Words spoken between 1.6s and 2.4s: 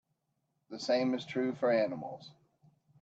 animals.